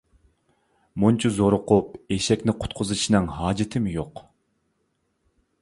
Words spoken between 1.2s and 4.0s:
زورۇقۇپ ئېشەكنى قۇتقۇزۇشنىڭ ھاجىتىمۇ